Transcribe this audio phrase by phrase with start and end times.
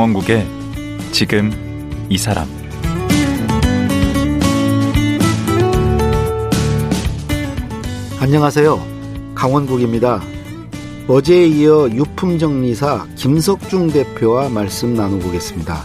[0.00, 0.46] 강원국의
[1.12, 1.50] 지금
[2.08, 2.48] 이 사람
[8.18, 8.82] 안녕하세요.
[9.34, 10.22] 강원국입니다.
[11.06, 15.84] 어제에 이어 유품정리사 김석중 대표와 말씀 나눠보겠습니다.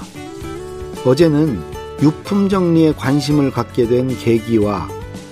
[1.05, 1.59] 어제는
[2.01, 4.87] 유품정리에 관심을 갖게 된 계기와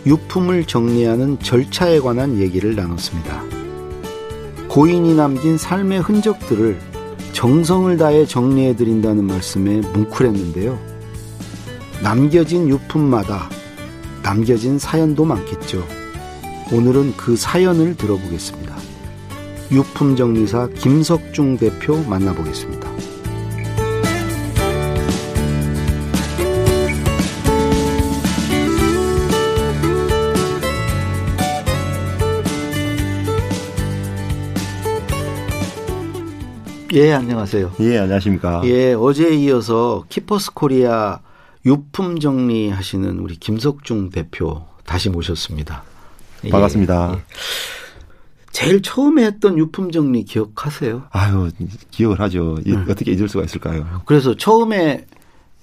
[0.05, 3.43] 유품을 정리하는 절차에 관한 얘기를 나눴습니다.
[4.67, 6.92] 고인이 남긴 삶의 흔적들을
[7.43, 10.79] 정성을 다해 정리해 드린다는 말씀에 뭉클했는데요.
[12.01, 13.49] 남겨진 유품마다
[14.23, 15.85] 남겨진 사연도 많겠죠.
[16.71, 18.73] 오늘은 그 사연을 들어보겠습니다.
[19.73, 22.82] 유품 정리사 김석중 대표 만나보겠습니다.
[36.93, 37.73] 예, 안녕하세요.
[37.79, 38.61] 예, 안녕하십니까.
[38.65, 41.19] 예, 어제에 이어서 키퍼스 코리아
[41.65, 45.83] 유품 정리하시는 우리 김석중 대표 다시 모셨습니다.
[46.51, 47.13] 반갑습니다.
[47.13, 47.23] 예, 예.
[48.51, 51.05] 제일 처음에 했던 유품 정리 기억하세요?
[51.09, 51.49] 아유,
[51.89, 52.57] 기억을 하죠.
[52.67, 52.85] 음.
[52.87, 54.03] 어떻게 잊을 수가 있을까요?
[54.05, 55.07] 그래서 처음에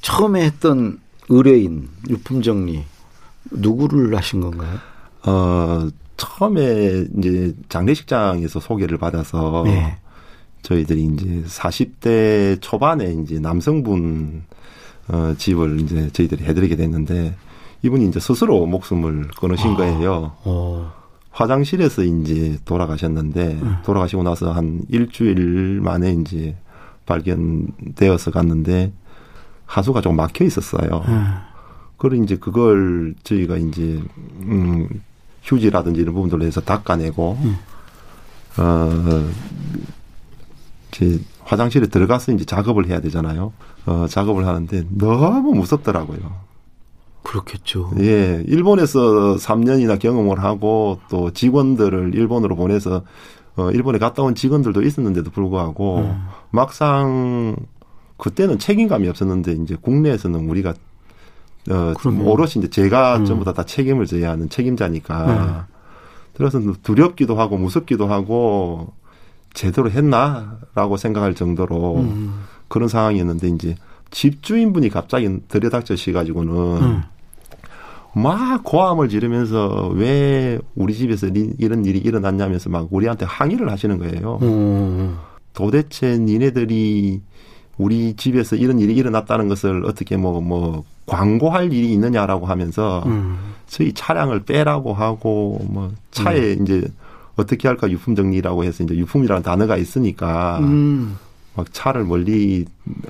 [0.00, 2.82] 처음에 했던 의뢰인 유품 정리
[3.52, 4.78] 누구를 하신 건가요?
[5.24, 9.96] 어, 처음에 이제 장례식장에서 소개를 받아서 네.
[10.62, 14.42] 저희들이 이제 40대 초반에 이제 남성분
[15.08, 17.34] 어 집을 이제 저희들이 해드리게 됐는데
[17.82, 20.32] 이분이 이제 스스로 목숨을 끊으신 아, 거예요.
[20.44, 20.92] 어.
[21.30, 23.76] 화장실에서 이제 돌아가셨는데 음.
[23.84, 26.56] 돌아가시고 나서 한 일주일 만에 이제
[27.06, 28.92] 발견되어서 갔는데
[29.66, 31.04] 하수가 좀 막혀 있었어요.
[31.08, 31.34] 음.
[31.96, 34.02] 그걸 이제 그걸 저희가 이제
[34.42, 34.88] 음
[35.42, 37.56] 휴지라든지 이런 부분들로 해서 닦아내고 음.
[38.58, 39.30] 어
[40.92, 43.52] 이제 화장실에 들어가서 이제 작업을 해야 되잖아요.
[43.86, 46.50] 어, 작업을 하는데 너무 무섭더라고요.
[47.22, 47.92] 그렇겠죠.
[48.00, 48.42] 예.
[48.46, 53.02] 일본에서 3년이나 경험을 하고 또 직원들을 일본으로 보내서
[53.56, 56.26] 어, 일본에 갔다 온 직원들도 있었는데도 불구하고 음.
[56.50, 57.56] 막상
[58.16, 60.74] 그때는 책임감이 없었는데 이제 국내에서는 우리가
[61.70, 63.24] 어, 오롯이 이제 제가 음.
[63.24, 65.66] 전부 다, 다 책임을 져야 하는 책임자니까.
[65.68, 65.74] 음.
[66.36, 68.92] 그래서 두렵기도 하고 무섭기도 하고
[69.52, 72.44] 제대로 했나라고 생각할 정도로 음.
[72.68, 73.74] 그런 상황이었는데 이제
[74.10, 77.02] 집주인분이 갑자기 들여닥쳐시 가지고는 음.
[78.14, 84.38] 막 고함을 지르면서 왜 우리 집에서 이런 일이 일어났냐면서 막 우리한테 항의를 하시는 거예요.
[84.42, 85.16] 음.
[85.52, 87.20] 도대체 니네들이
[87.78, 93.38] 우리 집에서 이런 일이 일어났다는 것을 어떻게 뭐뭐 뭐 광고할 일이 있느냐라고 하면서 음.
[93.66, 96.62] 저희 차량을 빼라고 하고 뭐 차에 음.
[96.62, 96.88] 이제
[97.40, 101.16] 어떻게 할까 유품 정리라고 해서 이제 유품이라는 단어가 있으니까 음.
[101.54, 102.64] 막 차를 멀리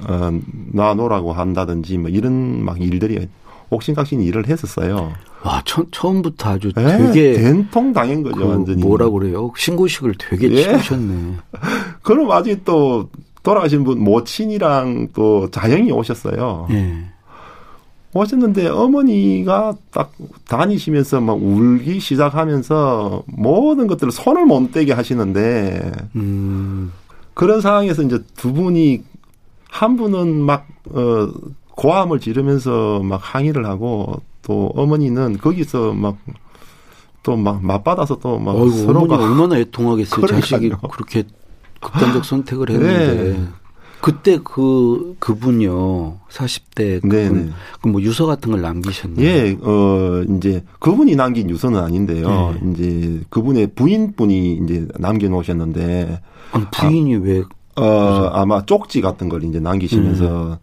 [0.08, 0.30] 어,
[0.72, 3.28] 놔놓으라고 한다든지 뭐 이런 막 일들이
[3.70, 5.12] 옥신각신 일을 했었어요.
[5.42, 8.82] 와, 처, 음부터 아주 네, 되게 된통 당한 거죠, 그 완전히.
[8.82, 9.52] 뭐라 그래요?
[9.56, 10.62] 신고식을 되게 예.
[10.62, 11.36] 치르셨네.
[12.02, 13.08] 그럼 아직 또
[13.42, 16.66] 돌아가신 분 모친이랑 또 자영이 오셨어요.
[16.70, 17.04] 예.
[18.12, 20.12] 오셨는데 어머니가 딱
[20.48, 26.92] 다니시면서 막 울기 시작하면서 모든 것들을 손을 못 떼게 하시는데 음.
[27.34, 29.02] 그런 상황에서 이제 두 분이
[29.68, 31.28] 한 분은 막 어,
[31.76, 36.16] 고함을 지르면서 막 항의를 하고 또 어머니는 거기서 막
[37.22, 40.24] 또 막 맞받아서 또막 서로가 얼마나 애통하겠어요.
[40.26, 41.24] 자식이 그렇게
[41.80, 43.32] 극단적 선택을 했는데.
[43.32, 43.48] 네.
[44.00, 47.52] 그때 그 그분요 40대 그분
[47.82, 49.26] 그뭐 유서 같은 걸 남기셨나요?
[49.26, 52.56] 예, 어 이제 그분이 남긴 유서는 아닌데요.
[52.60, 52.70] 네.
[52.70, 56.20] 이제 그분의 부인분이 이제 남겨 놓으셨는데
[56.52, 57.42] 아니, 부인이 아, 왜?
[57.76, 60.58] 어 아마 쪽지 같은 걸 이제 남기시면서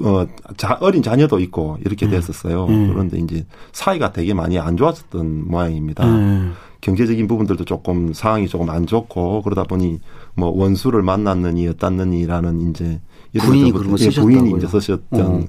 [0.00, 0.04] 음.
[0.04, 0.26] 어
[0.56, 2.10] 자, 어린 자녀도 있고 이렇게 음.
[2.10, 2.66] 됐었어요.
[2.66, 2.92] 음.
[2.92, 6.06] 그런데 이제 사이가 되게 많이 안 좋았었던 모양입니다.
[6.06, 6.54] 음.
[6.80, 10.00] 경제적인 부분들도 조금 상황이 조금 안 좋고 그러다 보니
[10.34, 13.00] 뭐 원수를 만났느니 어떻느니라는 이제
[13.32, 15.44] 이런 부인이 그런 거 예, 부인이 이제 쓰셨던 어.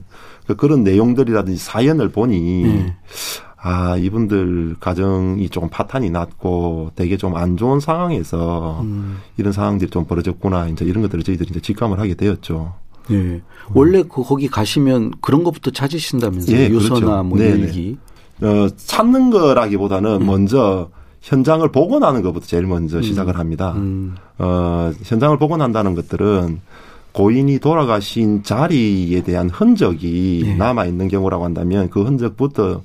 [0.47, 2.91] 그 그런 내용들이라든지 사연을 보니 음.
[3.57, 9.19] 아 이분들 가정이 조금 파탄이 났고 되게 좀 안 좋은 상황에서 음.
[9.37, 12.73] 이런 상황들이 좀 벌어졌구나 이제 이런 것들을 저희들이 이제 직감을 하게 되었죠.
[13.11, 13.15] 예.
[13.15, 13.41] 음.
[13.73, 16.57] 원래 그 거기 가시면 그런 것부터 찾으신다면서요?
[16.57, 17.23] 예, 유서나 그렇죠.
[17.23, 17.59] 뭐 네네.
[17.59, 17.97] 일기.
[18.41, 20.25] 어, 찾는 거라기보다는 음.
[20.25, 20.89] 먼저
[21.23, 23.01] 현장을 복원하는 것부터 제일 먼저 음.
[23.01, 23.73] 시작을 합니다.
[23.77, 24.15] 음.
[24.37, 26.59] 어, 현장을 복원한다는 것들은
[27.13, 30.55] 고인이 돌아가신 자리에 대한 흔적이 네.
[30.55, 32.81] 남아 있는 경우라고 한다면 그 흔적부터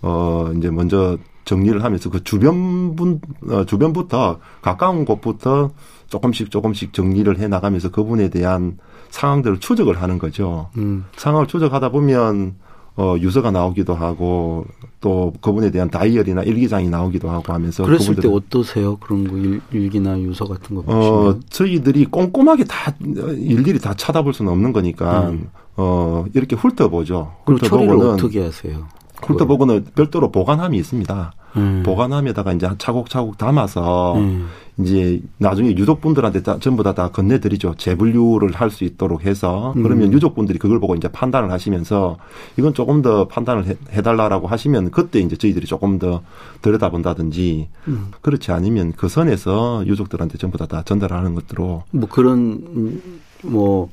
[0.00, 5.70] 어 이제 먼저 정리를 하면서 그 주변 분, 어, 주변부터 가까운 곳부터
[6.08, 8.78] 조금씩 조금씩 정리를 해 나가면서 그분에 대한
[9.10, 10.70] 상황들을 추적을 하는 거죠.
[10.76, 11.04] 음.
[11.16, 12.54] 상황을 추적하다 보면
[12.96, 14.66] 어, 유서가 나오기도 하고
[15.00, 18.96] 또 그분에 대한 다이어리나 일기장이 나오기도 하고 하면서 그랬을 때 어떠세요?
[18.96, 19.36] 그런 거
[19.72, 24.72] 일, 기나 유서 같은 거 보시면 어, 저희들이 꼼꼼하게 다 일일이 다 찾아볼 수는 없는
[24.72, 25.48] 거니까 음.
[25.76, 27.32] 어, 이렇게 훑어보죠.
[27.46, 28.86] 훑어보고는 어떻게 하세요?
[29.22, 31.32] 훑어보고는 별도로 보관함이 있습니다.
[31.56, 31.82] 음.
[31.84, 34.48] 보관함에다가 이제 차곡차곡 담아서 음.
[34.78, 37.74] 이제 나중에 유족분들한테 다, 전부 다, 다 건네드리죠.
[37.76, 40.12] 재분류를 할 수 있도록 해서 그러면 음.
[40.14, 42.16] 유족분들이 그걸 보고 이제 판단을 하시면서
[42.56, 46.22] 이건 조금 더 판단을 해, 해달라라고 하시면 그때 이제 저희들이 조금 더
[46.62, 48.06] 들여다본다든지 음.
[48.22, 53.02] 그렇지 않으면 그 선에서 유족들한테 전부 다, 다 전달하는 것으로 뭐 그런
[53.42, 53.90] 뭐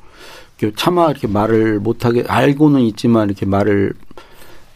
[0.77, 3.93] 차마 이렇게 말을 못하게 알고는 있지만 이렇게 말을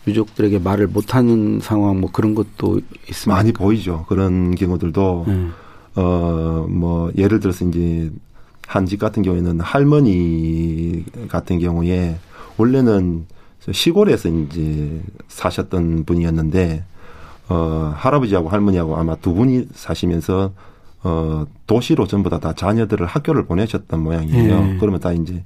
[0.05, 3.33] 유족들에게 말을 못하는 상황 뭐 그런 것도 있습니다.
[3.33, 4.05] 많이 보이죠.
[4.09, 5.47] 그런 경우들도 네.
[5.95, 8.09] 어 뭐 예를 들어서 이제
[8.67, 12.17] 한 집 같은 경우에는 할머니 같은 경우에
[12.57, 13.25] 원래는
[13.71, 16.83] 시골에서 이제 사셨던 분이었는데
[17.49, 20.51] 어 할아버지하고 할머니하고 아마 두 분이 사시면서
[21.03, 24.59] 어 도시로 전부 다, 다 자녀들을 학교를 보내셨던 모양이에요.
[24.61, 24.77] 네.
[24.79, 25.43] 그러면 다 이제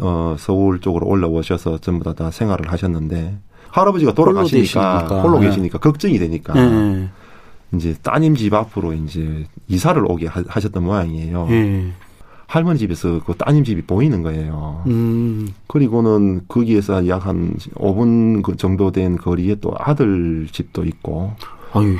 [0.00, 3.38] 어 서울 쪽으로 올라오셔서 전부 다, 다 생활을 하셨는데
[3.70, 5.82] 할아버지가 돌아가시니까 홀로, 홀로 계시니까 네.
[5.82, 7.08] 걱정이 되니까 네.
[7.74, 11.46] 이제 따님 집 앞으로 이제 이사를 오게 하 셨던 모양이에요.
[11.48, 11.92] 네.
[12.46, 14.82] 할머니 집에서 그 따님 집이 보이는 거예요.
[14.86, 15.54] 음.
[15.68, 21.32] 그리고는 거기에서 약 한 5분 그 정도 된 거리에 또 아들 집도 있고.
[21.72, 21.96] 아유,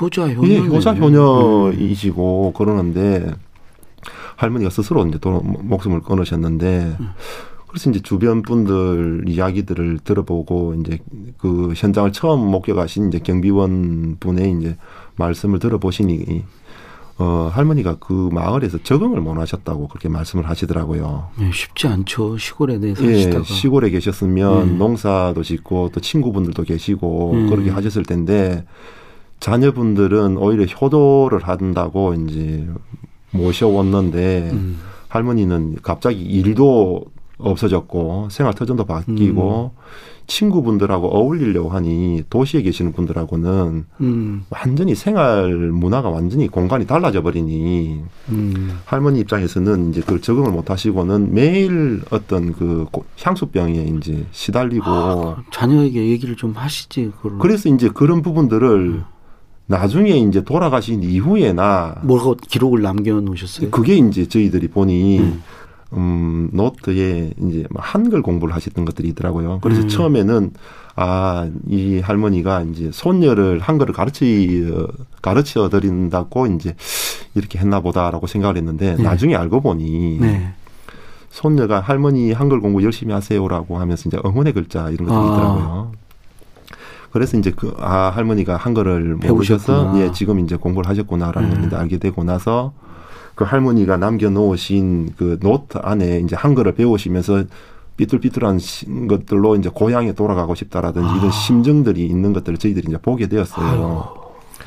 [0.00, 0.48] 효자 효녀.
[0.48, 2.52] 예, 효자 효녀이시고 음.
[2.56, 3.32] 그러는데
[4.36, 7.08] 할머니가 스스로 이제 또 목숨을 끊으셨는데 음.
[7.68, 10.98] 그래서 이제 주변 분들 이야기들을 들어보고 이제
[11.36, 14.76] 그 현장을 처음 목격하신 이제 경비원 분의 이제
[15.16, 16.44] 말씀을 들어보시니
[17.18, 21.30] 어, 할머니가 그 마을에서 적응을 못 하셨다고 그렇게 말씀을 하시더라고요.
[21.38, 22.38] 네, 쉽지 않죠.
[22.38, 24.76] 시골에 대해서 예, 시골에 계셨으면 네.
[24.76, 27.50] 농사도 짓고 또 친구분들도 계시고 네.
[27.50, 28.64] 그렇게 하셨을 텐데
[29.40, 32.66] 자녀분들은 오히려 효도를 한다고 이제
[33.32, 34.78] 모셔왔는데 음.
[35.08, 37.04] 할머니는 갑자기 일도
[37.38, 39.80] 없어졌고 생활 터전도 바뀌고 음.
[40.26, 44.44] 친구분들하고 어울리려고 하니 도시에 계시는 분들하고는 음.
[44.50, 48.78] 완전히 생활 문화가 완전히 공간이 달라져 버리니 음.
[48.84, 52.86] 할머니 입장에서는 이제 그걸 적응을 못 하시고는 매일 어떤 그
[53.22, 57.38] 향수병에 이제 시달리고 아, 자녀에게 얘기를 좀 하시지 그걸.
[57.38, 59.04] 그래서 이제 그런 부분들을 음.
[59.68, 63.70] 나중에 이제 돌아가신 이후에나 뭐가 기록을 남겨 놓으셨어요?
[63.70, 65.42] 그게 이제 저희들이 보니 음.
[65.92, 69.60] 음, 노트에 이제 뭐 한글 공부를 하셨던 것들이 있더라고요.
[69.62, 69.88] 그래서 음.
[69.88, 70.52] 처음에는
[70.96, 74.68] 아, 이 할머니가 이제 손녀를 한글을 가르치,
[75.22, 76.74] 가르쳐 드린다고 이제
[77.34, 79.02] 이렇게 했나 보다라고 생각을 했는데 네.
[79.02, 80.52] 나중에 알고 보니 네.
[81.30, 85.34] 손녀가 할머니 한글 공부 열심히 하세요라고 하면서 이제 응원의 글자 이런 것들이 아.
[85.34, 85.92] 있더라고요.
[87.10, 91.70] 그래서 이제 그, 아, 할머니가 한글을 모르셔서 예, 지금 이제 공부를 하셨구나라는 음.
[91.70, 92.72] 걸 알게 되고 나서
[93.38, 97.44] 그 할머니가 남겨놓으신 그 노트 안에 이제 한글을 배우시면서
[97.96, 98.58] 삐뚤삐뚤한
[99.08, 101.16] 것들로 이제 고향에 돌아가고 싶다라든지 아.
[101.18, 103.64] 이런 심정들이 있는 것들을 저희들이 이제 보게 되었어요.
[103.64, 104.64] 아유.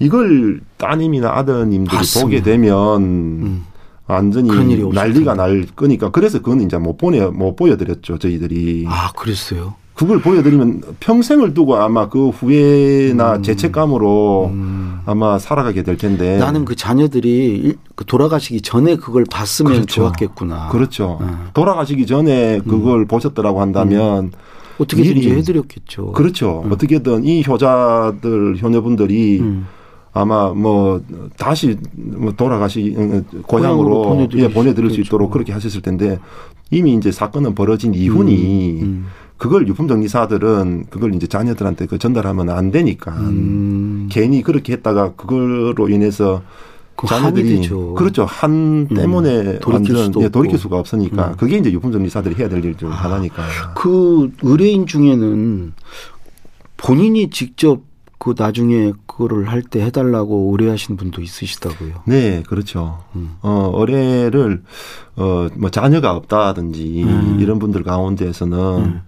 [0.00, 2.26] 이걸 따님이나 아드님들이 맞습니다.
[2.26, 3.64] 보게 되면 음.
[4.06, 4.50] 완전히
[4.92, 8.84] 난리가 날 거니까 그래서 그건 이제 못 보내 못 보여드렸죠 저희들이.
[8.86, 9.76] 아 그랬어요.
[10.00, 13.42] 그걸 보여드리면 평생을 두고 아마 그 후회나 음.
[13.42, 15.00] 죄책감으로 음.
[15.04, 16.38] 아마 살아가게 될 텐데.
[16.38, 19.86] 나는 그 자녀들이 그 돌아가시기 전에 그걸 봤으면 그렇죠.
[19.86, 20.70] 좋았겠구나.
[20.70, 21.18] 그렇죠.
[21.20, 21.26] 네.
[21.52, 23.06] 돌아가시기 전에 그걸 음.
[23.08, 24.32] 보셨더라고 한다면 음.
[24.78, 26.12] 어떻게든지 해드렸겠죠.
[26.12, 26.62] 그렇죠.
[26.64, 26.72] 음.
[26.72, 29.66] 어떻게든 이 효자들 효녀분들이 음.
[30.14, 31.02] 아마 뭐
[31.36, 32.96] 다시 뭐 돌아가시
[33.42, 36.18] 고향으로, 보내드릴, 예, 보내드릴 수 있도록 그렇게 하셨을 텐데
[36.70, 39.06] 이미 이제 사건은 벌어진 이후니 음,
[39.40, 44.06] 그걸 유품 정리사들은 그걸 이제 자녀들한테 그 전달하면 안 되니까 음.
[44.12, 46.42] 괜히 그렇게 했다가 그걸로 인해서
[46.94, 47.66] 그 자녀들이
[47.96, 48.94] 그렇죠 한 음.
[48.94, 49.58] 때문에 음.
[49.62, 51.36] 돌이킬, 수도 예, 돌이킬 수가 없으니까 음.
[51.38, 53.42] 그게 이제 유품 정리사들이 해야 될 일 중 하나니까
[53.74, 55.72] 그 의뢰인 중에는
[56.76, 57.80] 본인이 직접
[58.18, 62.02] 그 나중에 그거를 할 때 해달라고 의뢰하신 분도 있으시다고요.
[62.04, 62.98] 네, 그렇죠.
[63.16, 63.36] 음.
[63.40, 64.62] 어, 의뢰를
[65.16, 67.38] 어, 뭐 자녀가 없다든지 음.
[67.40, 69.00] 이런 분들 가운데에서는 음.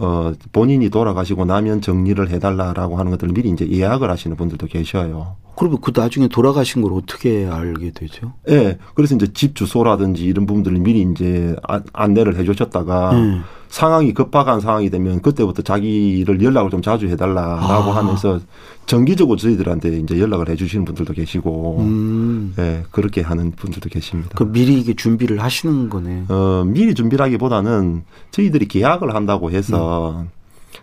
[0.00, 5.36] 어, 본인이 돌아가시고 나면 정리를 해달라라고 하는 것들을 미리 이제 예약을 하시는 분들도 계셔요.
[5.60, 8.32] 그러면 그 나중에 돌아가신 걸 어떻게 알게 되죠?
[8.48, 8.56] 예.
[8.56, 11.54] 네, 그래서 이제 집 주소라든지 이런 부분들을 미리 이제
[11.92, 13.42] 안내를 해 주셨다가 음.
[13.68, 17.96] 상황이 급박한 상황이 되면 그때부터 자기를 연락을 좀 자주 해달라라고 아.
[17.96, 18.40] 하면서
[18.86, 22.54] 정기적으로 저희들한테 이제 연락을 해주시는 분들도 계시고, 음.
[22.58, 24.30] 예, 그렇게 하는 분들도 계십니다.
[24.36, 26.24] 그 미리 이게 준비를 하시는 거네.
[26.30, 30.30] 어, 미리 준비라기보다는 저희들이 계약을 한다고 해서 음.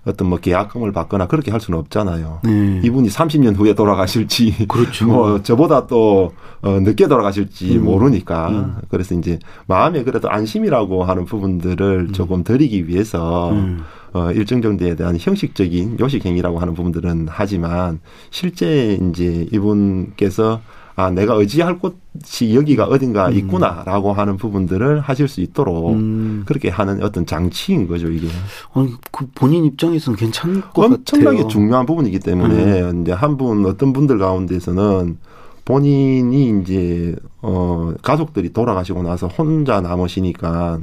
[0.05, 2.41] 어떤 뭐 계약금을 받거나 그렇게 할 수는 없잖아요.
[2.43, 2.81] 네.
[2.83, 5.05] 이분이 30년 후에 돌아가실지, 그렇죠.
[5.05, 7.85] 뭐 저보다 또 어, 늦게 돌아가실지 음.
[7.85, 8.75] 모르니까 음.
[8.89, 12.13] 그래서 이제 마음에 그래도 안심이라고 하는 부분들을 음.
[12.13, 13.83] 조금 드리기 위해서 음.
[14.13, 17.99] 어, 일정 정도에 대한 형식적인 요식 행위라고 하는 부분들은 하지만
[18.31, 20.61] 실제 이제 이분께서
[20.97, 23.33] 아, 내가 의지할 곳이 여기가 어딘가 음.
[23.33, 26.41] 있구나라고 하는 부분들을 하실 수 있도록 음.
[26.47, 28.27] 그렇게 하는 어떤 장치인 거죠, 이게.
[28.73, 31.47] 아니, 그 본인 입장에서는 괜찮을 것 엄청나게 같아요.
[31.47, 33.01] 중요한 부분이기 때문에 음.
[33.03, 35.19] 이제 한 분 어떤 분들 가운데서는
[35.65, 40.79] 본인이 이제 어 가족들이 돌아가시고 나서 혼자 남으시니까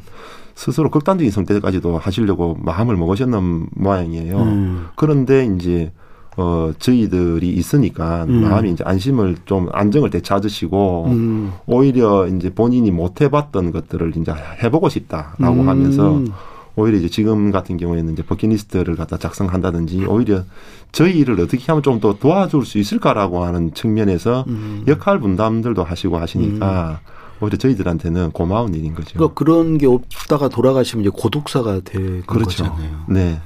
[0.54, 4.36] 스스로 극단적인 선택까지도 하시려고 마음을 먹으셨는 모양이에요.
[4.38, 4.86] 음.
[4.94, 5.90] 그런데 이제
[6.36, 8.42] 어, 저희들이 있으니까 음.
[8.42, 11.52] 마음이 이제 안심을 좀 안정을 되찾으시고 음.
[11.66, 15.68] 오히려 이제 본인이 못 해봤던 것들을 이제 해보고 싶다라고 음.
[15.68, 16.20] 하면서
[16.76, 20.42] 오히려 이제 지금 같은 경우에는 이제 버킷리스트를 갖다 작성한다든지 오히려
[20.90, 24.82] 저희 일을 어떻게 하면 좀 더 도와줄 수 있을까라고 하는 측면에서 음.
[24.88, 27.14] 역할 분담들도 하시고 하시니까 음.
[27.40, 29.12] 오히려 저희들한테는 고마운 일인 거죠.
[29.14, 32.64] 그러니까 그런 게 없다가 돌아가시면 이제 고독사가 되는 그렇죠.
[32.64, 33.04] 거잖아요.
[33.08, 33.40] 네.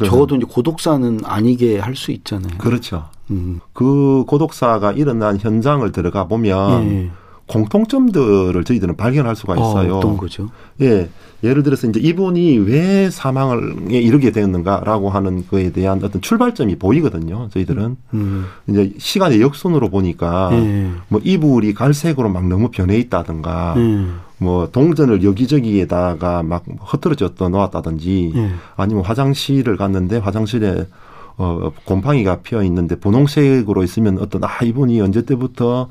[0.00, 0.06] 음.
[0.06, 2.56] 적어도 이제 고독사는 아니게 할 수 있잖아요.
[2.58, 3.04] 그렇죠.
[3.30, 3.60] 음.
[3.72, 7.10] 그 고독사가 일어난 현장을 들어가 보면 예.
[7.46, 9.94] 공통점들을 저희들은 발견할 수가 어, 있어요.
[9.94, 10.48] 어, 어떤 거죠?
[10.80, 11.08] 예.
[11.42, 17.48] 예를 들어서 이제 이분이 왜 사망에 이르게 되었는가라고 하는 거에 대한 어떤 출발점이 보이거든요.
[17.52, 18.46] 저희들은 음.
[18.68, 20.90] 이제 시간의 역순으로 보니까 예.
[21.08, 24.04] 뭐 이불이 갈색으로 막 너무 변해 있다든가 예.
[24.40, 28.50] 뭐 동전을 여기저기에다가 막 흐트러졌다 놓았다든지 예.
[28.74, 30.86] 아니면 화장실을 갔는데 화장실에
[31.36, 35.88] 어 곰팡이가 피어 있는데 분홍색으로 있으면 어떤 아 이분이 언제 때부터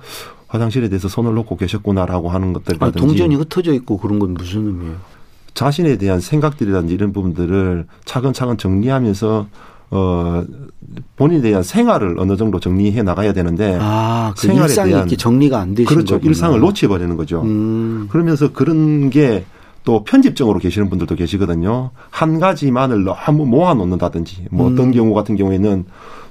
[0.48, 4.96] 화장실에 대해서 손을 놓고 계셨구나라고 하는 것들이라든지 동전이 흩어져 있고 그런 건 무슨 의미예요?
[5.54, 9.46] 자신에 대한 생각들이라든지 이런 부분들을 차근차근 정리하면서
[9.92, 10.44] 어
[11.16, 15.74] 본인에 대한 생활을 어느 정도 정리해 나가야 되는데 아, 그 생활에 일상이 대한 정리가 안
[15.76, 16.30] 되신 그렇죠 거구나.
[16.30, 17.42] 일상을 놓치버리는 거죠.
[17.42, 18.08] 음.
[18.10, 19.46] 그러면서 그런 게
[19.84, 21.92] 또 편집증으로 계시는 분들도 계시거든요.
[22.10, 24.74] 한 가지만을 너무 모아놓는다든지 뭐 음.
[24.74, 25.86] 어떤 경우 같은 경우에는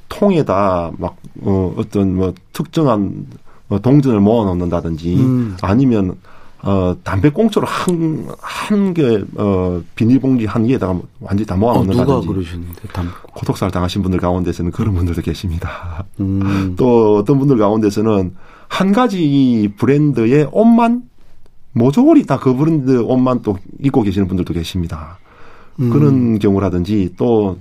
[0.09, 3.27] 통에다 막 어, 어떤 뭐 특정한
[3.67, 5.57] 뭐 동전을 모아놓는다든지 음.
[5.61, 6.17] 아니면
[6.63, 12.11] 어, 담배 꽁초를 한, 한 개, 어, 비닐봉지 한 개에다가 완전히 다 모아 놓는다든지.
[12.11, 13.09] 어, 누가 그러시는데, 담...
[13.35, 16.05] 고독사를 당하신 분들 가운데서는 그런 분들도 계십니다.
[16.21, 16.75] 음.
[16.77, 18.35] 또 어떤 분들 가운데서는
[18.67, 21.03] 한 가지 브랜드의 옷만,
[21.73, 25.19] 모조리 다 그 브랜드 옷만 또 입고 계시는 분들도 계십니다.
[25.79, 25.91] 음.
[25.91, 27.59] 그런 경우라든지 또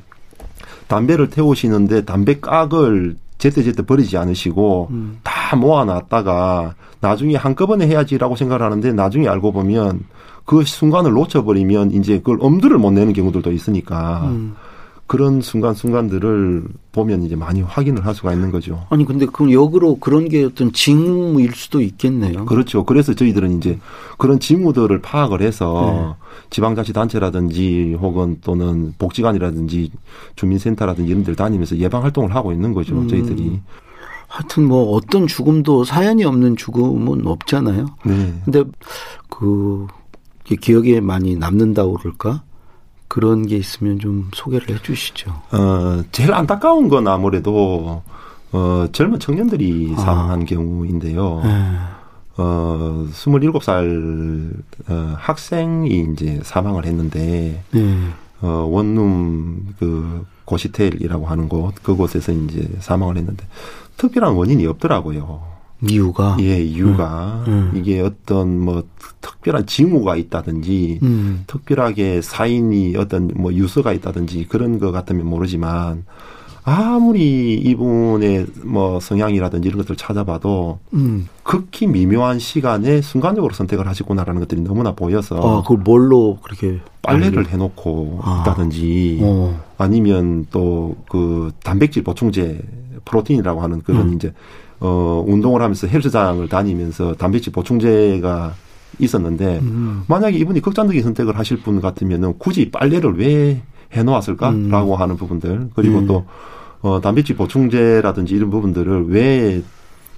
[0.87, 5.19] 담배를 태우시는데 담배 깍을 제때제때 버리지 않으시고 음.
[5.21, 10.05] 다 모아놨다가 나중에 한꺼번에 해야지라고 생각을 하는데 나중에 알고 보면
[10.45, 14.55] 그 순간을 놓쳐버리면 이제 그걸 엄두를 못 내는 경우들도 있으니까 음.
[15.07, 18.85] 그런 순간순간들을 보면 이제 많이 확인을 할 수가 있는 거죠.
[18.89, 22.45] 아니 근데 그럼 역으로 그런 게 어떤 징후일 수도 있겠네요.
[22.45, 22.83] 그렇죠.
[22.83, 23.79] 그래서 저희들은 이제
[24.17, 26.27] 그런 징후들을 파악을 해서 네.
[26.49, 29.91] 지방자치단체라든지 혹은 또는 복지관이라든지
[30.35, 32.95] 주민센터라든지 이런 데를 다니면서 예방 활동을 하고 있는 거죠.
[32.95, 33.07] 음.
[33.07, 33.61] 저희들이.
[34.37, 37.87] 하여튼 뭐 어떤 죽음도 사연이 없는 죽음은 없잖아요.
[38.05, 38.33] 네.
[38.45, 38.63] 근데
[39.31, 39.87] 그
[40.61, 42.43] 기억에 많이 남는다고 그럴까?
[43.07, 45.31] 그런 게 있으면 좀 소개를 해 주시죠.
[45.51, 48.03] 어, 제일 안타까운 건 아무래도
[48.51, 50.01] 어, 젊은 청년들이 아.
[50.01, 51.41] 사망한 경우인데요.
[51.43, 51.73] 네.
[52.37, 54.53] 어, 27살
[54.87, 57.97] 어, 학생이 이제 사망을 했는데 네.
[58.41, 63.47] 어, 원룸 그 고시텔이라고 하는 곳 그곳에서 이제 사망을 했는데
[63.97, 65.57] 특별한 원인이 없더라고요.
[65.87, 67.77] 이유가 예 이유가 음, 음.
[67.77, 68.83] 이게 어떤 뭐
[69.21, 71.43] 특별한 징후가 있다든지 음.
[71.45, 76.05] 특별하게 사인이 어떤 뭐 유서가 있다든지 그런 것 같으면 모르지만
[76.69, 81.27] 아무리 이분의 뭐 성향이라든지 이런 것들을 찾아봐도 음.
[81.43, 88.19] 극히 미묘한 시간에 순간적으로 선택을 하시구나라는 것들이 너무나 보여서 아, 그걸 뭘로 그렇게 빨래를 해놓고
[88.21, 88.41] 아.
[88.41, 89.59] 있다든지 어.
[89.77, 92.59] 아니면 또 그 단백질 보충제
[93.05, 94.13] 프로틴이라고 하는 그런 음.
[94.15, 94.33] 이제
[94.79, 98.53] 어, 운동을 하면서 헬스장을 다니면서 단백질 보충제가
[98.99, 100.03] 있었는데 음.
[100.07, 103.61] 만약에 이분이 극단적인 선택을 하실 분 같으면은 굳이 빨래를 왜
[103.93, 105.01] 해놓았을까라고 음.
[105.01, 106.07] 하는 부분들 그리고 음.
[106.07, 106.25] 또
[106.81, 109.61] 어, 단백질 보충제라든지 이런 부분들을 왜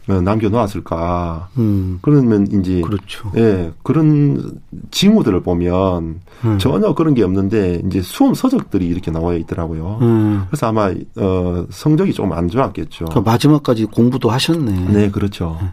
[0.08, 1.50] 어, 남겨놓았을까.
[1.60, 2.00] 음.
[2.02, 3.32] 그러면 이제 그렇죠.
[3.38, 6.58] 예 그런 징후들을 보면 음.
[6.58, 10.00] 전혀 그런 게 없는데 이제 수험 서적들이 이렇게 나와 있더라고요.
[10.02, 10.46] 음.
[10.50, 13.06] 그래서 아마 어 성적이 좀 안 좋았겠죠.
[13.06, 14.94] 그러니까 마지막까지 공부도 하셨네.
[14.94, 15.58] 네, 그렇죠.
[15.62, 15.70] 네.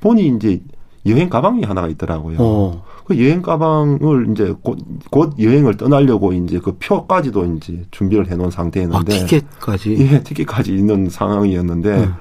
[0.00, 0.60] 보니 이제
[1.08, 2.36] 여행 가방이 하나가 있더라고요.
[2.40, 2.84] 어.
[3.04, 4.78] 그 여행 가방을 이제 곧,
[5.10, 9.14] 곧 여행을 떠나려고 이제 그 표까지도 이제 준비를 해놓은 상태였는데.
[9.14, 9.96] 아, 티켓까지?
[9.98, 12.04] 예, 티켓까지 있는 상황이었는데.
[12.04, 12.14] 음.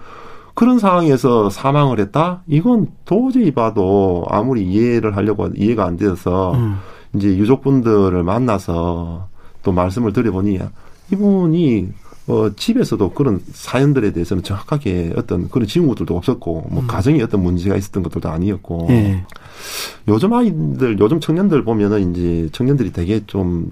[0.57, 2.41] 그런 상황에서 사망을 했다?
[2.47, 6.77] 이건 도저히 봐도 아무리 이해를 하려고 이해가 안 되어서 음.
[7.13, 9.27] 이제 유족분들을 만나서
[9.61, 10.59] 또 말씀을 드려보니
[11.11, 11.89] 이분이
[12.27, 16.87] 어, 집에서도 그런 사연들에 대해서는 정확하게 어떤 그런 징후들도 없었고, 뭐, 음.
[16.87, 19.23] 가정에 어떤 문제가 있었던 것들도 아니었고, 네.
[20.09, 23.71] 요즘 아이들, 요즘 청년들 보면은 이제 청년들이 되게 좀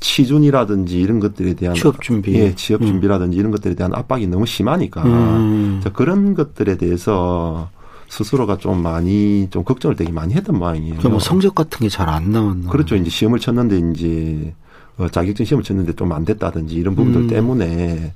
[0.00, 2.86] 취준이라든지 이런 것들에 대한 취업 준비, 예, 취업 음.
[2.86, 3.40] 준비라든지 음.
[3.40, 5.80] 이런 것들에 대한 압박이 너무 심하니까 음.
[5.94, 7.70] 그런 것들에 대해서
[8.08, 10.96] 스스로가 좀 많이 좀 걱정을 되게 많이 했던 모양이에요.
[11.08, 12.70] 뭐 성적 같은 게 잘 안 나왔나?
[12.70, 12.96] 그렇죠.
[12.96, 14.52] 이제 시험을 쳤는데 이제
[14.98, 17.26] 어, 자격증 시험을 쳤는데 좀 안 됐다든지 이런 부분들 음.
[17.28, 18.12] 때문에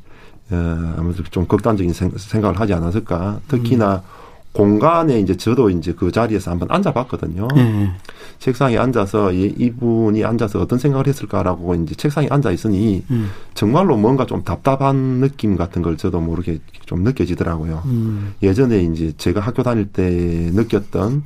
[0.51, 3.41] 어, 아무래도 좀 극단적인 생 각을 하지 않았을까.
[3.49, 4.19] 특히나 음.
[4.53, 7.49] 공간에 이제 저도 이제 그 자리에서 한번 앉아봤거든요.
[7.55, 7.93] 네.
[8.39, 13.31] 책상에 앉아서 이분이 앉아서 어떤 생각을 했을까라고 이제 책상에 앉아 있으니 음.
[13.55, 17.83] 정말로 뭔가 좀 답답한 느낌 같은 걸 저도 모르게 좀 느껴지더라고요.
[17.85, 18.35] 음.
[18.43, 21.23] 예전에 이제 제가 학교 다닐 때 느꼈던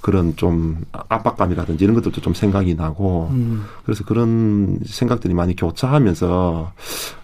[0.00, 3.64] 그런 좀 압박감이라든지 이런 것들도 좀 생각이 나고 음.
[3.84, 6.72] 그래서 그런 생각들이 많이 교차하면서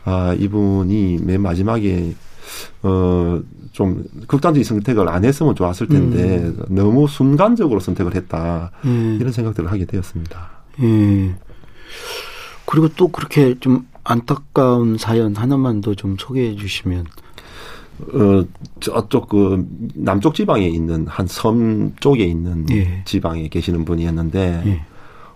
[0.05, 2.15] 아 이분이 맨 마지막에
[2.83, 3.41] 어
[3.73, 6.63] 좀 극단적인 선택을 안 했으면 좋았을 텐데 음.
[6.69, 9.17] 너무 순간적으로 선택을 했다 음.
[9.19, 10.51] 이런 생각들을 하게 되었습니다.
[10.83, 11.35] 예.
[12.67, 17.07] 그리고 또 그렇게 좀 안타까운 사연 하나만 더 좀 소개해 주시면.
[18.01, 18.45] 어,
[18.81, 23.03] 저쪽 그 남쪽 지방에 있는 한 섬 쪽에 있는 예.
[23.05, 24.81] 지방에 계시는 분이었는데 예.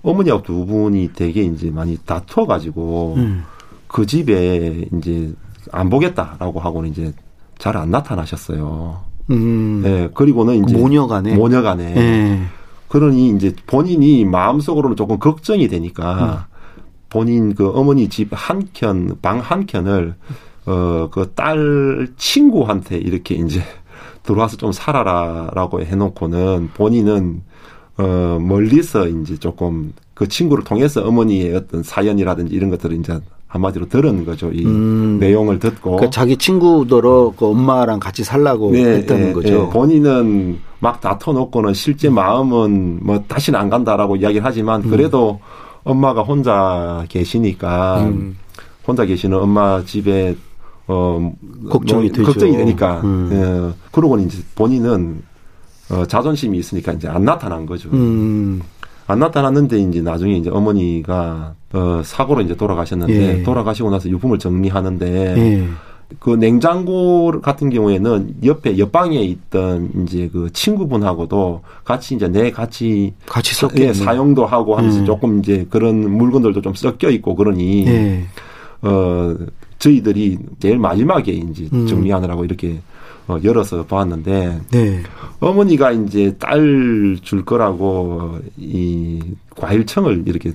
[0.03, 3.45] 어머니하고 두 분이 되게 이제 많이 다투어 가지고 음.
[3.87, 5.33] 그 집에 이제
[5.73, 7.13] 안 보겠다라고 하고는 이제
[7.59, 9.01] 잘 안 나타나셨어요.
[9.31, 9.81] 음.
[9.83, 12.43] 네, 그리고는 이제 모녀간에 모녀간에 네.
[12.89, 16.57] 그러니 이제 본인이 마음속으로는 조금 걱정이 되니까 음.
[17.09, 20.15] 본인 그 어머니 집 한 켠 방 한 켠을
[20.67, 23.63] 어 그 딸 친구한테 이렇게 이제
[24.25, 27.43] 들어와서 좀 살아라라고 해놓고는 본인은
[27.99, 34.25] 어 멀리서 이제 조금 그 친구를 통해서 어머니의 어떤 사연이라든지 이런 것들을 이제 한마디로 들은
[34.27, 34.51] 거죠.
[34.53, 35.19] 이 음.
[35.21, 35.93] 내용을 듣고.
[35.93, 39.63] 그러니까 자기 친구들어 그 엄마랑 같이 살라고 네, 했다는 네, 거죠.
[39.65, 39.71] 네.
[39.71, 44.91] 본인은 막 다퉈놓고는 실제 마음은 뭐 다시는 안 간다라고 이야기를 하지만 음.
[44.91, 45.91] 그래도 음.
[45.93, 48.37] 엄마가 혼자 계시니까 음.
[48.87, 50.35] 혼자 계시는 엄마 집에
[50.89, 51.33] 어
[51.69, 52.25] 걱정이 뭐, 되죠.
[52.25, 53.01] 걱정이 되니까.
[53.03, 53.31] 음.
[53.33, 53.91] 예.
[53.93, 55.23] 그러고 이제 본인은
[55.91, 57.91] 어 자존심이 있으니까 이제 안 나타난 거죠.
[57.93, 58.61] 음.
[59.09, 63.43] 안 나타났는데 이제 나중에 이제 어머니가 어 사고로 이제 돌아가셨는데 예.
[63.43, 65.69] 돌아가시고 나서 유품을 정리하는데 예.
[66.21, 73.55] 그 냉장고 같은 경우에는 옆에 옆방에 있던 이제 그 친구분하고도 같이 이제 내 같이 같이
[73.55, 75.05] 섞여 예, 사용도 하고 하면서 예.
[75.05, 78.25] 조금 이제 그런 물건들도 좀 섞여 있고 그러니 예.
[78.83, 79.37] 어
[79.79, 81.87] 저희들이 제일 마지막에 이제 음.
[81.87, 82.81] 정리하느라고 이렇게
[83.29, 85.03] 어, 열어서 보았는데 네.
[85.41, 89.21] 어머니가 이제 딸 줄 거라고 이
[89.57, 90.53] 과일청을 이렇게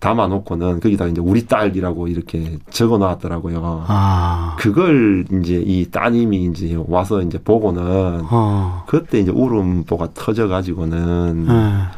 [0.00, 3.84] 담아놓고는 거기다 이제 우리 딸이라고 이렇게 적어 놨더라고요.
[3.86, 4.56] 아.
[4.58, 8.84] 그걸 이제 이 따님이 이제 와서 이제 보고는 어.
[8.86, 11.92] 그때 이제 울음보가 터져가지고는 아.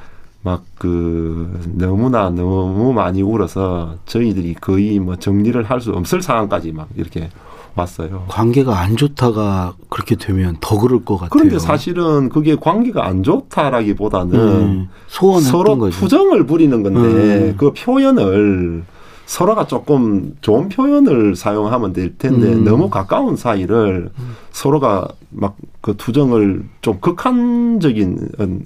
[0.47, 6.89] 막 그 너무나 너무 많이 울어서 저희들이 거의 뭐 정리를 할 수 없을 상황까지 막
[6.97, 7.29] 이렇게
[7.75, 8.25] 왔어요.
[8.29, 11.31] 관계가 안 좋다가 그렇게 되면 더 그럴 것 같아요.
[11.31, 15.99] 그런데 사실은 그게 관계가 안 좋다라기보다는 음, 서로 거죠.
[15.99, 17.55] 투정을 부리는 건데 음.
[17.57, 18.85] 그 표현을
[19.27, 22.65] 서로가 조금 좋은 표현을 사용하면 될 텐데 음.
[22.65, 24.37] 너무 가까운 사이를 음.
[24.53, 28.19] 서로가 막 그 투정을 좀 극한적인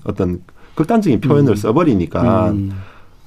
[0.05, 0.41] 어떤
[0.81, 1.57] 극단적인 표현을 음.
[1.57, 2.73] 써버리니까 음.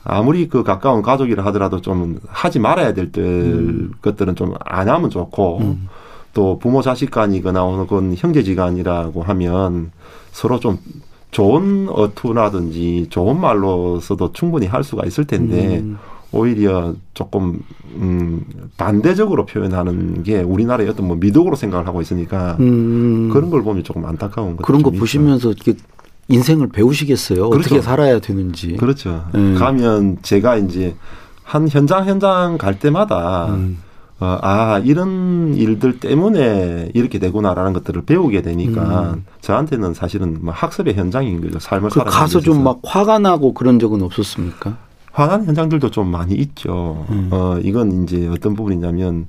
[0.03, 3.91] 아무리 그 가까운 가족이라 하더라도 좀 하지 말아야 될 음.
[4.01, 5.87] 것들은 좀 안 하면 좋고 음.
[6.33, 9.91] 또 부모 자식 간이거나 혹은 형제지간이라고 하면
[10.31, 10.79] 서로 좀
[11.29, 15.97] 좋은 어투라든지 좋은 말로서도 충분히 할 수가 있을 텐데 음.
[16.31, 17.59] 오히려 조금
[17.93, 18.43] 음
[18.77, 23.29] 반대적으로 표현하는 게 우리나라의 어떤 뭐 미덕으로 생각을 하고 있으니까 음.
[23.31, 25.75] 그런 걸 보면 조금 안타까운 거 그런 거 보시면서 이렇게
[26.27, 27.49] 인생을 배우시겠어요.
[27.49, 27.67] 그렇죠.
[27.75, 28.77] 어떻게 살아야 되는지.
[28.77, 29.25] 그렇죠.
[29.35, 29.55] 음.
[29.55, 30.95] 가면 제가 이제
[31.43, 33.77] 한 현장 현장 갈 때마다 음.
[34.19, 39.25] 어, 아, 이런 일들 때문에 이렇게 되구나라는 것들을 배우게 되니까 음.
[39.41, 41.59] 저한테는 사실은 뭐 학습의 현장인 거죠.
[41.59, 44.77] 삶을 그 가서 좀 막 화가 나고 그런 적은 없었습니까?
[45.11, 47.05] 화난 현장들도 좀 많이 있죠.
[47.09, 47.27] 음.
[47.31, 49.27] 어, 이건 이제 어떤 부분이냐면,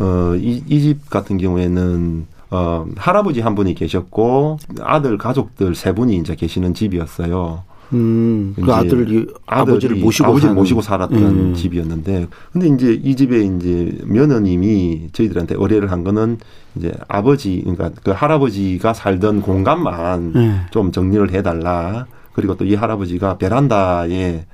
[0.00, 6.34] 어, 이, 이집 같은 경우에는 어, 할아버지 한 분이 계셨고 아들 가족들 세 분이 이제
[6.34, 7.62] 계시는 집이었어요.
[7.92, 10.54] 음, 그 아들이 아버지를 모시고 아버지를 사는.
[10.56, 11.54] 모시고 살았던 음.
[11.54, 16.38] 집이었는데, 근데 이제 이 집에 이제 며느님이 저희들한테 의뢰를 한 거는
[16.76, 20.62] 이제 아버지, 그러니까 그 할아버지가 살던 공간만 음.
[20.70, 22.06] 좀 정리를 해달라.
[22.32, 24.44] 그리고 또 이 할아버지가 베란다에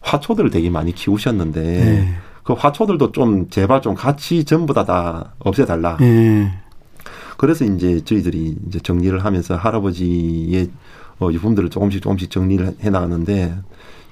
[0.00, 2.08] 화초들을 되게 많이 키우셨는데, 네.
[2.42, 5.96] 그 화초들도 좀 제발 좀 같이 전부 다 다 없애달라.
[5.98, 6.52] 네.
[7.42, 10.70] 그래서 이제 저희들이 이제 정리를 하면서 할아버지의
[11.18, 13.52] 어, 유품들을 조금씩 조금씩 정리를 해 나가는데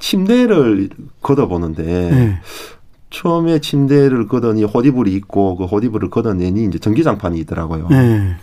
[0.00, 0.88] 침대를
[1.22, 2.38] 걷어보는데 네.
[3.10, 7.86] 처음에 침대를 걷더니 호디불이 있고 그 호디불을 걷어내니 이제 전기장판이 있더라고요.
[7.90, 8.34] 네.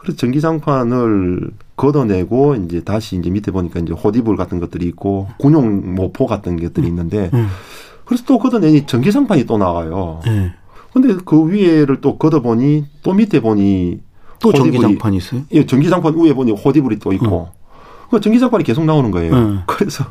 [0.00, 6.26] 그래서 전기장판을 걷어내고 이제 다시 이제 밑에 보니까 이제 호디불 같은 것들이 있고 군용 모포
[6.26, 7.46] 같은 것들이 있는데 네.
[8.04, 10.20] 그래서 또 걷어내니 전기장판이 또 나와요.
[10.26, 10.52] 네.
[10.92, 14.04] 근데 그 위에를 또 걷어보니 또 밑에 보니
[14.40, 15.42] 또 전기장판이 있어요?
[15.52, 17.52] 예, 전기장판 위에 보니 호디불이 또 있고 어.
[18.10, 19.34] 그 전기장판이 계속 나오는 거예요.
[19.34, 19.60] 음.
[19.66, 20.04] 그래서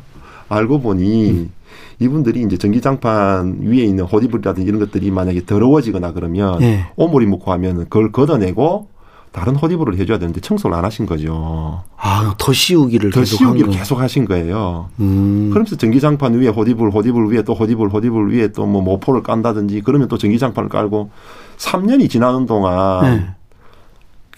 [0.48, 1.50] 알고 보니 음.
[1.98, 6.86] 이분들이 이제 전기장판 위에 있는 호디불이라든지 이런 것들이 만약에 더러워지거나 그러면 네.
[6.96, 8.88] 오물이 묻고 하면 그걸 걷어내고
[9.32, 11.82] 다른 호디불을 해줘야 되는데 청소를 안 하신 거죠.
[11.98, 14.88] 아, 더 씌우기를 더 계속 씌우기를 계속 하신 거예요.
[15.00, 15.48] 음.
[15.50, 20.08] 그러면서 전기장판 위에 호디불, 호디불 위에 또 호디불, 호디불 위에 또 뭐 모포를 깐다든지 그러면
[20.08, 21.10] 또 전기장판을 깔고
[21.58, 23.26] 3년이 지나는 동안 네.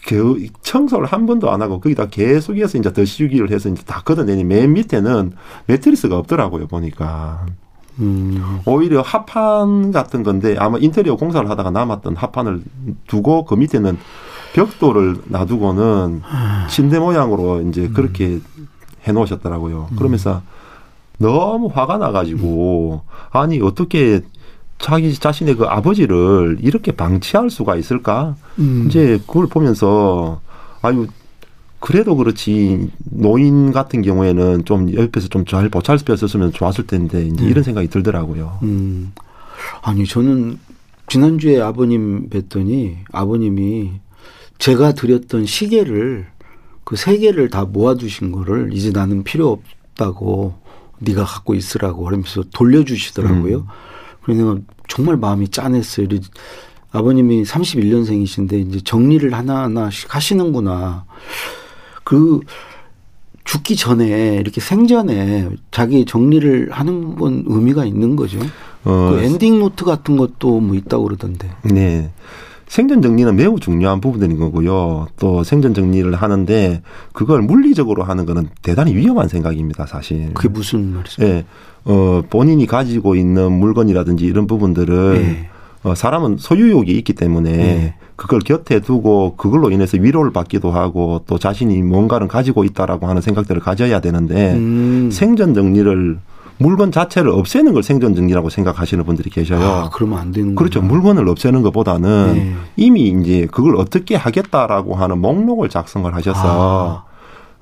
[0.09, 4.43] 그 청소를 한 번도 안 하고 거기다 계속해서 이제 더 씌우기를 해서 이제 다 걷어내니
[4.43, 5.33] 맨 밑에는
[5.67, 7.45] 매트리스가 없더라고요 보니까.
[7.99, 8.61] 음.
[8.65, 12.63] 오히려 합판 같은 건데 아마 인테리어 공사를 하다가 남았던 합판을
[13.07, 13.99] 두고 그 밑에는
[14.55, 16.23] 벽돌을 놔두고는
[16.71, 18.41] 침대 모양으로 이제 그렇게
[19.07, 19.91] 해 놓으셨더라고요.
[19.99, 20.41] 그러면서
[21.19, 24.23] 너무 화가 나가지고 아니 어떻게
[24.79, 28.37] 자기 자신의 그 아버지를 이렇게 방치할 수가 있을까?
[28.59, 28.87] 음.
[28.89, 30.41] 이제 그걸 보면서
[30.83, 31.07] 아유
[31.81, 37.49] 그래도 그렇지 노인 같은 경우에는 좀 옆에서 좀 잘 보살폈었으면 좋았을 텐데 이제 음.
[37.49, 38.59] 이런 생각이 들더라고요.
[38.63, 39.13] 음.
[39.83, 40.59] 아니 저는
[41.09, 43.93] 지난주에 아버님 뵀더니 아버님이
[44.59, 46.27] 제가 드렸던 시계를
[46.85, 50.55] 그 세 개를 다 모아두신 거를 이제 나는 필요 없다고
[51.01, 53.57] 네가 갖고 있으라고 그러면서 돌려주시더라고요.
[53.59, 53.65] 음.
[54.29, 56.07] 그래서 정말 마음이 짠했어요.
[56.93, 61.07] 아버님이 31년생이신데 이제 정리를 하나하나씩 하시는구나.
[62.05, 62.41] 그
[63.45, 68.39] 죽기 전에 이렇게 생전에 자기 정리를 하는 건 의미가 있는 거죠.
[68.85, 69.13] 어.
[69.13, 71.51] 그 엔딩 노트 같은 것도 뭐 있다고 그러던데.
[71.63, 72.11] 네.
[72.69, 75.09] 생전 정리는 매우 중요한 부분인 거고요.
[75.19, 80.33] 또 생전 정리를 하는데 그걸 물리적으로 하는 거는 대단히 위험한 생각입니다, 사실.
[80.35, 81.25] 그게 무슨 말이죠?
[81.25, 81.45] 예.
[81.85, 85.49] 어, 본인이 가지고 있는 물건이라든지 이런 부분들을 네.
[85.83, 87.95] 어, 사람은 소유욕이 있기 때문에 네.
[88.17, 93.61] 그걸 곁에 두고 그걸로 인해서 위로를 받기도 하고 또 자신이 뭔가를 가지고 있다라고 하는 생각들을
[93.61, 95.09] 가져야 되는데 음.
[95.11, 96.19] 생전 정리를
[96.59, 99.65] 물건 자체를 없애는 걸 생존 정리라고 생각하시는 분들이 계셔요.
[99.65, 100.55] 아, 그러면 안 되는.
[100.55, 100.83] 그렇죠.
[100.83, 102.55] 물건을 없애는 것보다는 네.
[102.77, 107.09] 이미 이제 그걸 어떻게 하겠다라고 하는 목록을 작성을 하셔서 아.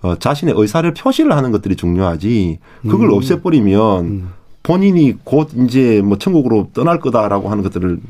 [0.07, 3.15] 어, 자신의 의사를 표시를 하는 것들이 중요하지 그걸 음.
[3.15, 4.29] 없애버리면 음.
[4.63, 8.01] 본인이 곧 이제 뭐 천국으로 떠날 거다라고 하는 것들을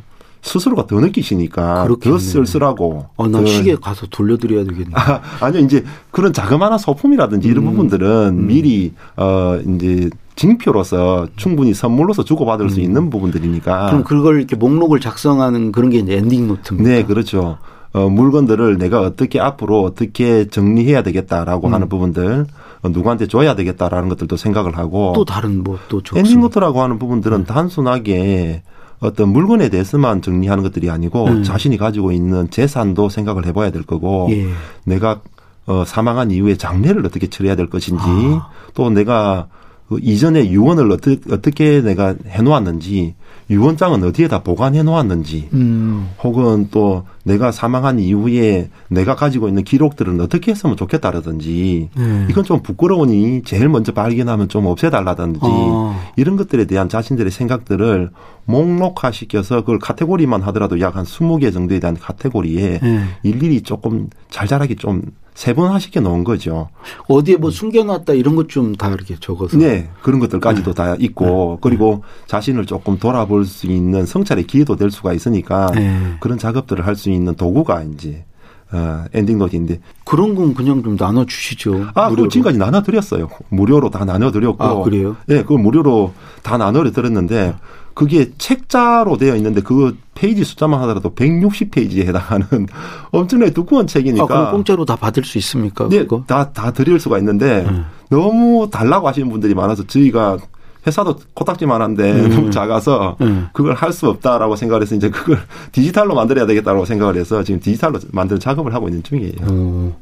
[0.42, 2.14] 스스로가 더 느끼시니까 그렇겠네.
[2.14, 3.06] 더 쓸쓸하고.
[3.16, 4.90] 아, 나 시계 가서 돌려드려야 되겠네.
[4.94, 7.70] 아, 아니요, 이제 그런 자그마한 소품이라든지 이런 음.
[7.70, 8.46] 부분들은 음.
[8.46, 12.68] 미리 어 이제 징표로서 충분히 선물로서 주고받을 음.
[12.68, 13.86] 수 있는 부분들이니까.
[13.86, 16.88] 그럼 그걸 이렇게 목록을 작성하는 그런 게 이제 엔딩 노트입니다.
[16.88, 17.58] 네, 그렇죠.
[17.92, 21.74] 어, 물건들을 내가 어떻게 앞으로 어떻게 정리해야 되겠다라고 음.
[21.74, 22.46] 하는 부분들
[22.82, 27.38] 어, 누구한테 줘야 되겠다라는 것들도 생각을 하고 또 다른 뭐 또 엔딩 노트라고 하는 부분들은
[27.38, 27.44] 음.
[27.44, 28.62] 단순하게
[29.00, 31.42] 어떤 물건에 대해서만 정리하는 것들이 아니고 음.
[31.42, 34.46] 자신이 가지고 있는 재산도 생각을 해봐야 될 거고 예.
[34.84, 35.20] 내가
[35.66, 38.48] 어, 사망한 이후에 장례를 어떻게 처리해야 될 것인지 아.
[38.74, 39.48] 또 내가
[39.88, 43.14] 그 이전에 유언을 어떻게, 어떻게 내가 해놓았는지
[43.48, 46.08] 유언장은 어디에다 보관해 놓았는지 음.
[46.24, 52.26] 혹은 또 내가 사망한 이후에 내가 가지고 있는 기록들은 어떻게 했으면 좋겠다라든지 네.
[52.28, 55.96] 이건 좀 부끄러우니 제일 먼저 발견하면 좀 없애달라든지 어.
[56.16, 58.10] 이런 것들에 대한 자신들의 생각들을
[58.44, 63.04] 목록화 시켜서 그걸 카테고리만 하더라도 약 한 스무 개 정도에 대한 카테고리에 네.
[63.22, 65.02] 일일이 조금 잘 자라기 좀
[65.36, 66.70] 세 번 하시게 놓은 거죠.
[67.08, 69.56] 어디에 뭐 숨겨놨다 이런 것 좀 다 이렇게 적어서.
[69.58, 69.88] 네.
[70.02, 70.74] 그런 것들까지도 네.
[70.74, 71.58] 다 있고, 네.
[71.60, 75.94] 그리고 자신을 조금 돌아볼 수 있는 성찰의 기회도 될 수가 있으니까 네.
[76.20, 78.24] 그런 작업들을 할 수 있는 도구가 이제
[78.72, 81.86] 어, 엔딩 노트인데 그런 건 그냥 좀 나눠 주시죠.
[81.94, 83.28] 아, 그 지금까지 나눠 드렸어요.
[83.48, 84.62] 무료로 다 나눠 드렸고.
[84.62, 85.16] 아, 그래요?
[85.28, 87.54] 예, 네, 그걸 무료로 다 나눠 드렸는데
[87.94, 92.46] 그게 책자로 되어 있는데 그 페이지 숫자만 하더라도 160페이지에 해당하는
[93.10, 94.24] 엄청나게 두꺼운 책이니까.
[94.24, 95.88] 아, 그럼 공짜로 다 받을 수 있습니까?
[95.88, 97.86] 네, 다, 다 드릴 수가 있는데 음.
[98.10, 100.38] 너무 달라고 하시는 분들이 많아서 저희가
[100.86, 102.30] 회사도 코딱지만한데 음.
[102.30, 103.48] 너무 작아서 음.
[103.52, 105.38] 그걸 할 수 없다라고 생각을 해서 이제 그걸
[105.72, 109.32] 디지털로 만들어야 되겠다고 생각을 해서 지금 디지털로 만드는 작업을 하고 있는 중이에요.
[109.48, 109.98] 어.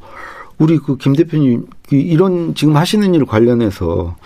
[0.58, 4.16] 우리 그 김 대표님 그 이런 지금 하시는 일 관련해서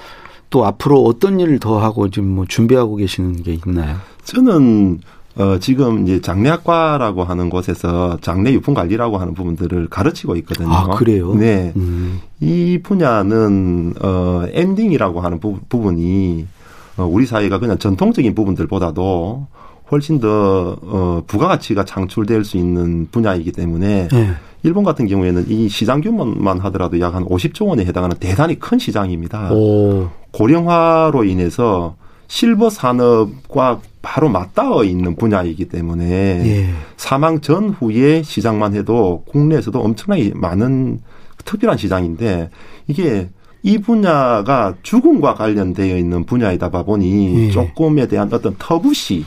[0.50, 3.96] 또 앞으로 어떤 일을 더 하고 지금 뭐 준비하고 계시는 게 있나요?
[4.24, 5.00] 저는
[5.38, 10.72] 어, 지금 이제 장례학과라고 하는 곳에서 장례 유품 관리라고 하는 부분들을 가르치고 있거든요.
[10.72, 11.32] 아, 그래요?
[11.34, 11.72] 네.
[11.76, 12.20] 음.
[12.40, 16.46] 이 분야는, 어, 엔딩이라고 하는 부, 부분이,
[16.96, 19.46] 어, 우리 사회가 그냥 전통적인 부분들보다도
[19.92, 24.30] 훨씬 더, 어, 부가가치가 창출될 수 있는 분야이기 때문에, 네.
[24.64, 29.52] 일본 같은 경우에는 이 시장 규모만 하더라도 약 한 50조 원에 해당하는 대단히 큰 시장입니다.
[29.52, 30.08] 오.
[30.32, 31.94] 고령화로 인해서
[32.28, 36.68] 실버 산업과 바로 맞닿아 있는 분야이기 때문에 예.
[36.96, 41.00] 사망 전후의 시장만 해도 국내에서도 엄청나게 많은
[41.44, 42.50] 특별한 시장인데
[42.86, 43.30] 이게
[43.62, 47.50] 이 분야가 죽음과 관련되어 있는 분야이다 보니 예.
[47.50, 49.24] 조금에 대한 어떤 터부시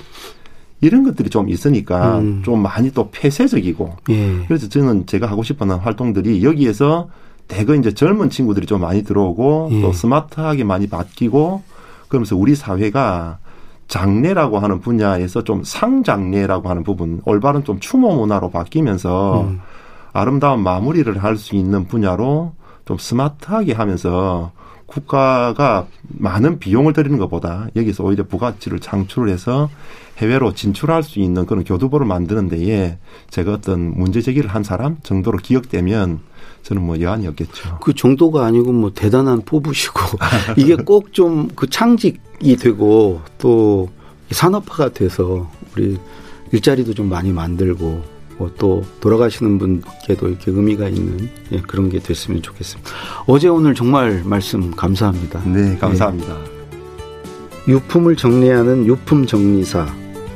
[0.80, 2.42] 이런 것들이 좀 있으니까 음.
[2.44, 4.46] 좀 많이 또 폐쇄적이고 예.
[4.48, 7.10] 그래서 저는 제가 하고 싶어하는 활동들이 여기에서
[7.48, 9.82] 대거 이제 젊은 친구들이 좀 많이 들어오고 예.
[9.82, 11.64] 또 스마트하게 많이 바뀌고
[12.12, 13.40] 그러면서 우리 사회가
[13.88, 19.62] 장례라고 하는 분야에서 좀 상장례라고 하는 부분, 올바른 좀 추모 문화로 바뀌면서 음.
[20.12, 22.52] 아름다운 마무리를 할 수 있는 분야로
[22.84, 24.52] 좀 스마트하게 하면서
[24.92, 29.70] 국가가 많은 비용을 들이는 것보다 여기서 오히려 부가치를 창출을 해서
[30.18, 32.98] 해외로 진출할 수 있는 그런 교두보를 만드는 데에
[33.30, 36.20] 제가 어떤 문제 제기를 한 사람 정도로 기억되면
[36.64, 37.80] 저는 뭐 여한이 없겠죠.
[37.82, 40.00] 그 정도가 아니고 뭐 대단한 포부시고
[40.58, 43.90] 이게 꼭 좀 그 창직이 되고 또
[44.30, 45.98] 산업화가 돼서 우리
[46.52, 48.04] 일자리도 좀 많이 만들고
[48.42, 52.90] 뭐또 돌아가시는 분께도 이렇게 의미가 있는 예, 그런 게 됐으면 좋겠습니다.
[53.28, 55.44] 어제 오늘 정말 말씀 감사합니다.
[55.46, 56.38] 네, 감사합니다.
[57.68, 57.72] 예.
[57.72, 59.88] 유품을 정리하는 유품 정리사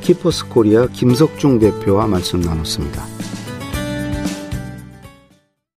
[0.02, 3.15] 키포스 코리아 김석중 대표와 말씀 나눴습니다.